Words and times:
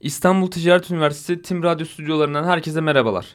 İstanbul 0.00 0.50
Ticaret 0.50 0.90
Üniversitesi 0.90 1.42
Tim 1.42 1.62
Radyo 1.62 1.86
stüdyolarından 1.86 2.44
herkese 2.44 2.80
merhabalar. 2.80 3.26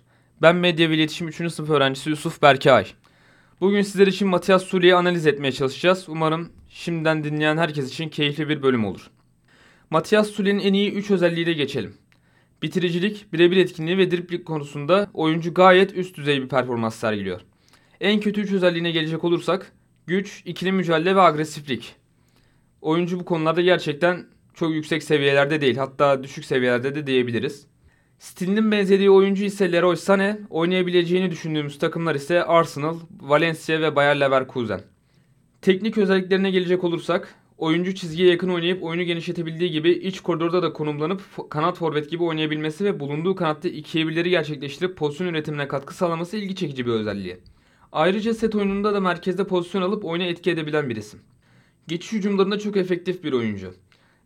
Ben 0.41 0.55
Medya 0.55 0.89
ve 0.89 0.95
İletişim 0.95 1.27
3. 1.27 1.35
sınıf 1.35 1.69
öğrencisi 1.69 2.09
Yusuf 2.09 2.41
Berkay. 2.41 2.85
Bugün 3.61 3.81
sizler 3.81 4.07
için 4.07 4.27
Matias 4.27 4.63
Sulli'yi 4.63 4.95
analiz 4.95 5.27
etmeye 5.27 5.51
çalışacağız. 5.51 6.05
Umarım 6.07 6.51
şimdiden 6.69 7.23
dinleyen 7.23 7.57
herkes 7.57 7.89
için 7.89 8.09
keyifli 8.09 8.49
bir 8.49 8.63
bölüm 8.63 8.85
olur. 8.85 9.09
Matias 9.89 10.29
Sulli'nin 10.29 10.59
en 10.59 10.73
iyi 10.73 10.91
3 10.91 11.11
özelliğiyle 11.11 11.53
geçelim. 11.53 11.97
Bitiricilik, 12.61 13.33
birebir 13.33 13.57
etkinliği 13.57 13.97
ve 13.97 14.11
driplik 14.11 14.45
konusunda 14.45 15.09
oyuncu 15.13 15.53
gayet 15.53 15.97
üst 15.97 16.17
düzey 16.17 16.41
bir 16.41 16.49
performans 16.49 16.95
sergiliyor. 16.95 17.41
En 18.01 18.19
kötü 18.19 18.41
3 18.41 18.51
özelliğine 18.51 18.91
gelecek 18.91 19.23
olursak 19.23 19.71
güç, 20.07 20.41
ikili 20.45 20.71
mücadele 20.71 21.15
ve 21.15 21.21
agresiflik. 21.21 21.95
Oyuncu 22.81 23.19
bu 23.19 23.25
konularda 23.25 23.61
gerçekten 23.61 24.32
çok 24.53 24.73
yüksek 24.73 25.03
seviyelerde 25.03 25.61
değil 25.61 25.77
hatta 25.77 26.23
düşük 26.23 26.45
seviyelerde 26.45 26.95
de 26.95 27.07
diyebiliriz. 27.07 27.67
Stilinin 28.19 28.71
benzediği 28.71 29.09
oyuncu 29.09 29.43
ise 29.43 29.71
Leroy 29.71 29.95
Sané, 29.95 30.37
oynayabileceğini 30.49 31.31
düşündüğümüz 31.31 31.79
takımlar 31.79 32.15
ise 32.15 32.43
Arsenal, 32.43 32.95
Valencia 33.21 33.81
ve 33.81 33.95
Bayer 33.95 34.19
Leverkusen. 34.19 34.81
Teknik 35.61 35.97
özelliklerine 35.97 36.51
gelecek 36.51 36.83
olursak, 36.83 37.35
oyuncu 37.57 37.95
çizgiye 37.95 38.29
yakın 38.29 38.49
oynayıp 38.49 38.83
oyunu 38.83 39.03
genişletebildiği 39.03 39.71
gibi 39.71 39.91
iç 39.91 40.19
koridorda 40.19 40.63
da 40.63 40.73
konumlanıp 40.73 41.21
kanat 41.49 41.77
forvet 41.77 42.09
gibi 42.09 42.23
oynayabilmesi 42.23 42.85
ve 42.85 42.99
bulunduğu 42.99 43.35
kanatta 43.35 43.69
ikiye 43.69 44.07
birleri 44.07 44.29
gerçekleştirip 44.29 44.97
pozisyon 44.97 45.27
üretimine 45.27 45.67
katkı 45.67 45.95
sağlaması 45.95 46.37
ilgi 46.37 46.55
çekici 46.55 46.85
bir 46.85 46.91
özelliği. 46.91 47.37
Ayrıca 47.91 48.33
set 48.33 48.55
oyununda 48.55 48.93
da 48.93 48.99
merkezde 48.99 49.47
pozisyon 49.47 49.81
alıp 49.81 50.05
oyuna 50.05 50.23
etki 50.23 50.51
edebilen 50.51 50.89
bir 50.89 50.95
isim. 50.95 51.19
Geçiş 51.87 52.11
hücumlarında 52.11 52.59
çok 52.59 52.77
efektif 52.77 53.23
bir 53.23 53.33
oyuncu. 53.33 53.73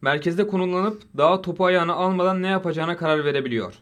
Merkezde 0.02 0.48
konumlanıp 0.48 1.02
daha 1.18 1.42
topu 1.42 1.66
ayağına 1.66 1.94
almadan 1.94 2.42
ne 2.42 2.48
yapacağına 2.48 2.98
karar 2.98 3.26
verebiliyor. 3.26 3.74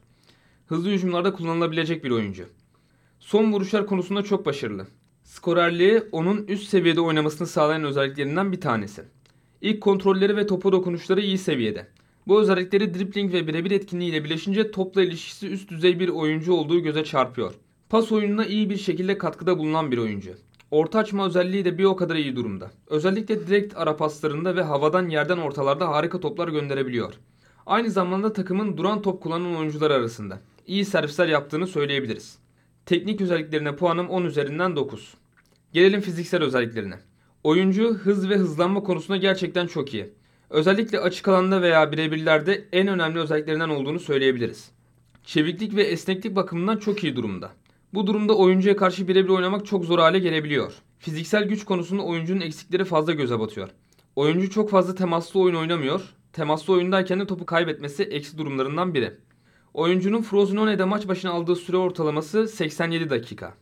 Hızlı 0.68 0.90
hücumlarda 0.90 1.34
kullanılabilecek 1.34 2.04
bir 2.04 2.12
oyuncu. 2.12 2.46
Son 3.20 3.54
vuruşlar 3.54 3.88
konusunda 3.88 4.24
çok 4.24 4.46
başarılı. 4.46 4.88
Skorerliği 5.24 6.04
onun 6.12 6.48
üst 6.48 6.70
seviyede 6.70 7.02
oynamasını 7.02 7.48
sağlayan 7.48 7.84
özelliklerinden 7.84 8.52
bir 8.52 8.62
tanesi. 8.62 9.04
İlk 9.62 9.82
kontrolleri 9.82 10.38
ve 10.38 10.48
topa 10.48 10.72
dokunuşları 10.72 11.22
iyi 11.22 11.38
seviyede. 11.38 11.88
Bu 12.28 12.42
özellikleri 12.42 12.94
dribbling 12.94 13.34
ve 13.34 13.48
birebir 13.48 13.72
etkinliğiyle 13.72 14.24
birleşince 14.24 14.72
topla 14.72 15.04
ilişkisi 15.04 15.48
üst 15.48 15.70
düzey 15.70 16.00
bir 16.00 16.10
oyuncu 16.10 16.54
olduğu 16.54 16.80
göze 16.80 17.04
çarpıyor. 17.04 17.54
Pas 17.90 18.12
oyununa 18.12 18.46
iyi 18.46 18.70
bir 18.70 18.78
şekilde 18.78 19.18
katkıda 19.18 19.58
bulunan 19.58 19.92
bir 19.92 19.98
oyuncu. 19.98 20.32
Orta 20.72 21.00
açma 21.00 21.28
özelliği 21.28 21.66
de 21.66 21.78
bir 21.78 21.84
o 21.84 21.96
kadar 21.96 22.16
iyi 22.16 22.36
durumda. 22.36 22.72
Özellikle 22.88 23.48
direkt 23.48 23.78
ara 23.78 23.98
paslarında 23.98 24.56
ve 24.56 24.64
havadan 24.64 25.10
yerden 25.10 25.38
ortalarda 25.38 25.90
harika 25.90 26.20
toplar 26.20 26.48
gönderebiliyor. 26.48 27.14
Aynı 27.66 27.92
zamanda 27.92 28.34
takımın 28.34 28.78
duran 28.78 29.02
top 29.02 29.24
kullanan 29.24 29.56
oyuncular 29.56 29.92
arasında. 29.92 30.40
iyi 30.68 30.86
servisler 30.86 31.28
yaptığını 31.28 31.68
söyleyebiliriz. 31.68 32.38
Teknik 32.86 33.22
özelliklerine 33.22 33.76
puanım 33.76 34.10
10 34.10 34.24
üzerinden 34.24 34.76
9. 34.76 35.14
Gelelim 35.74 36.02
fiziksel 36.02 36.44
özelliklerine. 36.44 37.00
Oyuncu 37.44 37.94
hız 37.94 38.30
ve 38.30 38.38
hızlanma 38.38 38.84
konusunda 38.84 39.18
gerçekten 39.18 39.68
çok 39.68 39.94
iyi. 39.94 40.14
Özellikle 40.50 41.00
açık 41.00 41.28
alanda 41.28 41.62
veya 41.62 41.92
birebirlerde 41.92 42.66
en 42.72 42.88
önemli 42.88 43.20
özelliklerinden 43.20 43.70
olduğunu 43.70 44.00
söyleyebiliriz. 44.00 44.72
Çeviklik 45.24 45.76
ve 45.76 45.84
esneklik 45.84 46.36
bakımından 46.36 46.78
çok 46.78 47.04
iyi 47.04 47.16
durumda. 47.16 47.52
Bu 47.96 48.08
durumda 48.08 48.38
oyuncuya 48.38 48.76
karşı 48.76 49.08
birebir 49.08 49.30
oynamak 49.30 49.66
çok 49.66 49.86
zor 49.86 50.00
hale 50.00 50.20
gelebiliyor. 50.20 50.74
Fiziksel 51.00 51.44
güç 51.44 51.66
konusunda 51.66 52.04
oyuncunun 52.04 52.42
eksikleri 52.42 52.86
fazla 52.86 53.14
göze 53.14 53.40
batıyor. 53.40 53.70
Oyuncu 54.16 54.50
çok 54.50 54.70
fazla 54.70 54.96
temaslı 54.96 55.40
oyun 55.40 55.56
oynamıyor. 55.56 56.02
Temaslı 56.34 56.74
oyundayken 56.74 57.20
de 57.20 57.28
topu 57.28 57.46
kaybetmesi 57.46 58.04
eksi 58.04 58.38
durumlarından 58.38 58.94
biri. 58.94 59.14
Oyuncunun 59.74 60.22
Frozenone'de 60.22 60.84
maç 60.84 61.08
başına 61.08 61.32
aldığı 61.32 61.56
süre 61.56 61.78
ortalaması 61.78 62.48
87 62.48 63.10
dakika. 63.10 63.54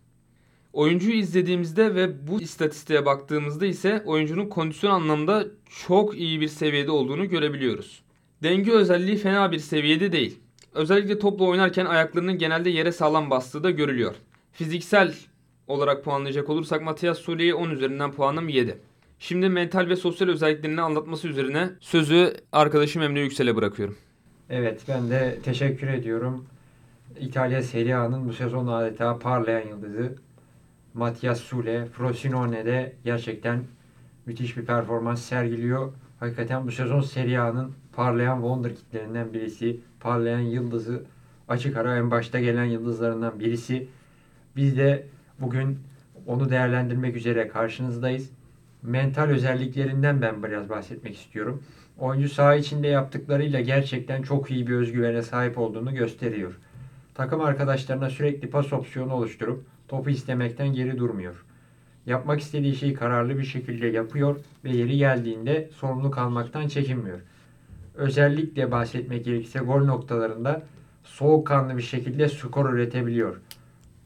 Oyuncuyu 0.73 1.16
izlediğimizde 1.16 1.95
ve 1.95 2.27
bu 2.27 2.42
istatistiğe 2.42 3.05
baktığımızda 3.05 3.65
ise 3.65 4.04
oyuncunun 4.05 4.50
kondisyon 4.50 4.92
anlamında 4.92 5.45
çok 5.88 6.17
iyi 6.17 6.42
bir 6.42 6.48
seviyede 6.48 6.92
olduğunu 6.92 7.30
görebiliyoruz. 7.30 8.04
Denge 8.44 8.71
özelliği 8.71 9.17
fena 9.17 9.52
bir 9.52 9.60
seviyede 9.60 10.11
değil. 10.11 10.42
Özellikle 10.73 11.20
topla 11.20 11.45
oynarken 11.45 11.86
ayaklarının 11.86 12.38
genelde 12.38 12.70
yere 12.70 12.92
sağlam 12.92 13.30
bastığı 13.30 13.64
da 13.64 13.72
görülüyor. 13.72 14.16
Fiziksel 14.52 15.16
olarak 15.67 16.04
puanlayacak 16.04 16.50
olursak 16.50 16.82
Matias 16.82 17.17
Sully'ye 17.17 17.54
10 17.54 17.70
üzerinden 17.70 18.11
puanım 18.11 18.50
7. 18.50 18.78
Şimdi 19.20 19.50
mental 19.50 19.89
ve 19.89 19.95
sosyal 19.95 20.28
özelliklerini 20.28 20.82
anlatması 20.82 21.28
üzerine 21.28 21.70
sözü 21.80 22.33
arkadaşım 22.52 23.02
Emre 23.02 23.20
Yüksel'e 23.20 23.56
bırakıyorum. 23.56 23.98
Evet 24.50 24.82
ben 24.88 25.10
de 25.10 25.39
teşekkür 25.44 25.88
ediyorum. 25.88 26.45
İtalya 27.20 27.64
Serie 27.64 27.94
A'nın 27.94 28.28
bu 28.30 28.33
sezon 28.33 28.67
adeta 28.67 29.20
parlayan 29.20 29.67
yıldızı 29.67 30.16
Matias 30.94 31.39
Sule, 31.39 31.86
Frosinone'de 31.86 32.95
gerçekten 33.04 33.64
müthiş 34.26 34.58
bir 34.58 34.66
performans 34.66 35.22
sergiliyor. 35.22 35.94
Hakikaten 36.23 36.67
bu 36.67 36.72
sezon 36.72 37.02
Serie 37.02 37.38
A'nın 37.38 37.73
parlayan 37.95 38.36
wonderkidlerinden 38.36 39.34
birisi, 39.34 39.80
parlayan 40.00 40.39
yıldızı, 40.39 41.04
açık 41.48 41.78
ara 41.78 41.98
en 41.98 42.11
başta 42.11 42.39
gelen 42.39 42.66
yıldızlarından 42.66 43.39
birisi. 43.39 43.88
Biz 44.56 44.78
de 44.78 45.08
bugün 45.39 45.80
onu 46.28 46.50
değerlendirmek 46.50 47.16
üzere 47.16 47.48
karşınızdayız. 47.48 48.30
Mental 48.83 49.30
özelliklerinden 49.30 50.22
ben 50.22 50.44
biraz 50.44 50.70
bahsetmek 50.70 51.17
istiyorum. 51.17 51.64
Oyuncu 52.00 52.30
saha 52.30 52.56
içinde 52.56 52.88
yaptıklarıyla 52.88 53.62
gerçekten 53.62 54.22
çok 54.22 54.52
iyi 54.52 54.67
bir 54.67 54.73
özgüvene 54.73 55.22
sahip 55.22 55.58
olduğunu 55.58 55.95
gösteriyor. 55.95 56.60
Takım 57.14 57.42
arkadaşlarına 57.42 58.10
sürekli 58.10 58.50
pas 58.50 58.73
opsiyonu 58.73 59.14
oluşturup 59.14 59.66
topu 59.88 60.10
istemekten 60.10 60.73
geri 60.73 60.98
durmuyor. 60.98 61.45
Yapmak 62.05 62.39
istediği 62.39 62.75
şeyi 62.75 62.93
kararlı 62.93 63.37
bir 63.37 63.43
şekilde 63.43 63.87
yapıyor 63.87 64.39
ve 64.64 64.69
yeri 64.69 64.97
geldiğinde 64.97 65.69
sorumluluk 65.75 66.17
almaktan 66.17 66.67
çekinmiyor. 66.67 67.19
Özellikle 67.95 68.71
bahsetmek 68.71 69.25
gerekirse 69.25 69.59
gol 69.59 69.86
noktalarında 69.86 70.64
soğukkanlı 71.03 71.77
bir 71.77 71.81
şekilde 71.81 72.30
skor 72.30 72.73
üretebiliyor. 72.73 73.41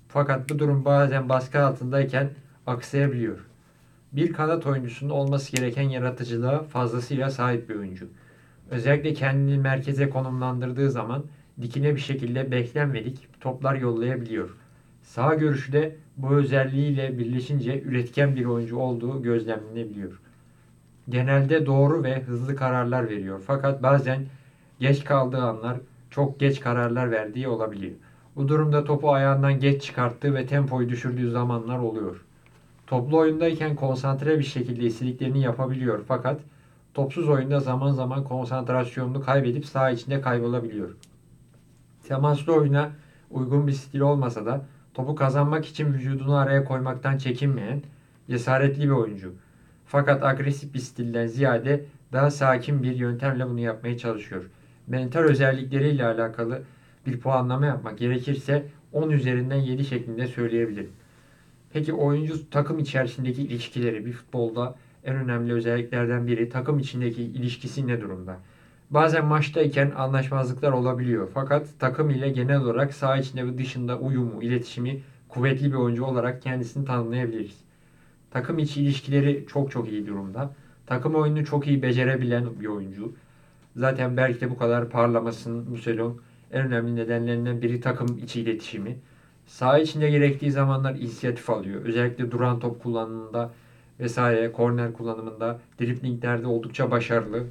Fakat 0.07 0.49
bu 0.49 0.59
durum 0.59 0.85
bazen 0.85 1.29
baskı 1.29 1.59
altındayken 1.59 2.29
aksayabiliyor. 2.67 3.37
Bir 4.11 4.33
kanat 4.33 4.65
oyuncusunun 4.65 5.09
olması 5.09 5.55
gereken 5.55 5.89
yaratıcılığa 5.89 6.63
fazlasıyla 6.63 7.29
sahip 7.29 7.69
bir 7.69 7.75
oyuncu. 7.75 8.07
Özellikle 8.69 9.13
kendini 9.13 9.57
merkeze 9.57 10.09
konumlandırdığı 10.09 10.91
zaman 10.91 11.25
dikine 11.61 11.95
bir 11.95 12.01
şekilde 12.01 12.51
beklenmedik 12.51 13.41
toplar 13.41 13.75
yollayabiliyor. 13.75 14.49
Sağ 15.07 15.33
görüşü 15.33 15.71
de 15.71 15.95
bu 16.17 16.29
özelliğiyle 16.29 17.17
birleşince 17.17 17.81
üretken 17.81 18.35
bir 18.35 18.45
oyuncu 18.45 18.77
olduğu 18.77 19.21
gözlemlenebiliyor. 19.21 20.19
Genelde 21.09 21.65
doğru 21.65 22.03
ve 22.03 22.21
hızlı 22.21 22.55
kararlar 22.55 23.09
veriyor. 23.09 23.41
Fakat 23.47 23.83
bazen 23.83 24.25
geç 24.79 25.03
kaldığı 25.03 25.41
anlar 25.41 25.77
çok 26.09 26.39
geç 26.39 26.59
kararlar 26.59 27.11
verdiği 27.11 27.47
olabiliyor. 27.47 27.95
Bu 28.35 28.47
durumda 28.47 28.83
topu 28.83 29.13
ayağından 29.13 29.59
geç 29.59 29.83
çıkarttığı 29.83 30.33
ve 30.33 30.45
tempoyu 30.45 30.89
düşürdüğü 30.89 31.31
zamanlar 31.31 31.79
oluyor. 31.79 32.25
Toplu 32.87 33.17
oyundayken 33.17 33.75
konsantre 33.75 34.39
bir 34.39 34.43
şekilde 34.43 34.83
istediklerini 34.85 35.41
yapabiliyor 35.41 36.03
fakat 36.07 36.41
topsuz 36.93 37.29
oyunda 37.29 37.59
zaman 37.59 37.91
zaman 37.91 38.23
konsantrasyonunu 38.23 39.21
kaybedip 39.21 39.65
saha 39.65 39.89
içinde 39.89 40.21
kaybolabiliyor. 40.21 40.89
Temaslı 42.07 42.53
oyuna 42.53 42.91
uygun 43.31 43.67
bir 43.67 43.73
stil 43.73 43.99
olmasa 43.99 44.45
da 44.45 44.65
topu 44.97 45.15
kazanmak 45.15 45.65
için 45.65 45.93
vücudunu 45.93 46.35
araya 46.35 46.63
koymaktan 46.63 47.17
çekinmeyen 47.17 47.81
cesaretli 48.29 48.83
bir 48.83 48.89
oyuncu. 48.89 49.33
Fakat 49.85 50.23
agresif 50.23 50.73
bir 50.73 50.79
stilden 50.79 51.27
ziyade 51.27 51.85
daha 52.13 52.31
sakin 52.31 52.83
bir 52.83 52.95
yöntemle 52.95 53.49
bunu 53.49 53.59
yapmaya 53.59 53.97
çalışıyor. 53.97 54.49
Mental 54.87 55.19
özellikleriyle 55.19 56.05
alakalı 56.05 56.61
bir 57.05 57.19
puanlama 57.19 57.65
yapmak 57.65 57.97
gerekirse 57.97 58.65
10 58.93 59.09
üzerinden 59.09 59.55
7 59.55 59.85
şeklinde 59.85 60.27
söyleyebilirim. 60.27 60.91
Peki 61.73 61.93
oyuncu 61.93 62.49
takım 62.49 62.79
içerisindeki 62.79 63.41
ilişkileri 63.41 64.05
bir 64.05 64.13
futbolda 64.13 64.75
en 65.03 65.15
önemli 65.15 65.53
özelliklerden 65.53 66.27
biri 66.27 66.49
takım 66.49 66.79
içindeki 66.79 67.23
ilişkisi 67.23 67.87
ne 67.87 68.01
durumda? 68.01 68.39
Bazen 68.89 69.25
maçtayken 69.25 69.91
anlaşmazlıklar 69.97 70.71
olabiliyor. 70.71 71.29
Fakat 71.33 71.67
takım 71.79 72.09
ile 72.09 72.29
genel 72.29 72.61
olarak 72.61 72.93
saha 72.93 73.17
içinde 73.17 73.47
ve 73.47 73.57
dışında 73.57 73.99
uyumu, 73.99 74.43
iletişimi 74.43 75.01
kuvvetli 75.29 75.71
bir 75.71 75.77
oyuncu 75.77 76.05
olarak 76.05 76.41
kendisini 76.41 76.85
tanımlayabiliriz. 76.85 77.57
Takım 78.31 78.59
içi 78.59 78.81
ilişkileri 78.81 79.45
çok 79.47 79.71
çok 79.71 79.91
iyi 79.91 80.07
durumda. 80.07 80.53
Takım 80.85 81.15
oyununu 81.15 81.45
çok 81.45 81.67
iyi 81.67 81.81
becerebilen 81.81 82.59
bir 82.59 82.65
oyuncu. 82.65 83.13
Zaten 83.75 84.17
belki 84.17 84.41
de 84.41 84.49
bu 84.49 84.57
kadar 84.57 84.89
parlamasının 84.89 85.71
bu 85.71 85.77
sezon 85.77 86.21
en 86.51 86.67
önemli 86.67 86.95
nedenlerinden 86.95 87.61
biri 87.61 87.81
takım 87.81 88.17
içi 88.23 88.41
iletişimi. 88.41 88.97
Saha 89.45 89.79
içinde 89.79 90.09
gerektiği 90.09 90.51
zamanlar 90.51 90.95
inisiyatif 90.95 91.49
alıyor. 91.49 91.81
Özellikle 91.85 92.31
duran 92.31 92.59
top 92.59 92.83
kullanımında 92.83 93.51
vesaire, 93.99 94.51
korner 94.51 94.93
kullanımında, 94.93 95.59
driplinglerde 95.81 96.47
oldukça 96.47 96.91
başarılı. 96.91 97.43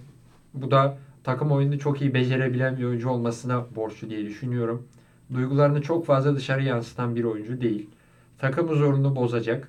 Bu 0.55 0.71
da 0.71 0.99
takım 1.26 1.52
oyununu 1.52 1.78
çok 1.78 2.00
iyi 2.00 2.14
becerebilen 2.14 2.78
bir 2.78 2.84
oyuncu 2.84 3.11
olmasına 3.11 3.67
borçlu 3.76 4.11
diye 4.11 4.26
düşünüyorum. 4.26 4.88
Duygularını 5.34 5.82
çok 5.82 6.06
fazla 6.06 6.37
dışarı 6.37 6.62
yansıtan 6.62 7.17
bir 7.17 7.25
oyuncu 7.25 7.61
değil. 7.61 7.90
Takım 8.38 8.69
huzurunu 8.69 9.17
bozacak, 9.17 9.69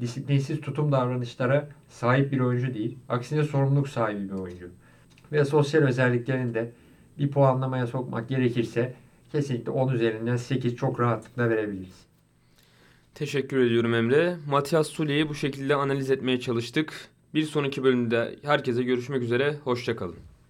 disiplinsiz 0.00 0.60
tutum 0.60 0.92
davranışlara 0.92 1.68
sahip 1.88 2.32
bir 2.32 2.40
oyuncu 2.40 2.74
değil. 2.74 2.98
Aksine 3.08 3.44
sorumluluk 3.44 3.88
sahibi 3.88 4.28
bir 4.28 4.34
oyuncu. 4.34 4.70
Ve 5.32 5.44
sosyal 5.44 5.82
özelliklerini 5.82 6.54
de 6.54 6.72
bir 7.18 7.30
puanlamaya 7.30 7.86
sokmak 7.86 8.28
gerekirse 8.28 8.94
kesinlikle 9.32 9.70
10 9.70 9.92
üzerinden 9.92 10.36
8 10.36 10.76
çok 10.76 11.00
rahatlıkla 11.00 11.50
verebiliriz. 11.50 12.06
Teşekkür 13.14 13.58
ediyorum 13.58 13.94
Emre. 13.94 14.36
Matias 14.48 14.88
Sully'yi 14.88 15.28
bu 15.28 15.34
şekilde 15.34 15.74
analiz 15.74 16.10
etmeye 16.10 16.40
çalıştık. 16.40 17.08
Bir 17.34 17.44
sonraki 17.44 17.84
bölümde 17.84 18.36
herkese 18.42 18.82
görüşmek 18.82 19.22
üzere. 19.22 19.56
Hoşçakalın. 19.64 20.37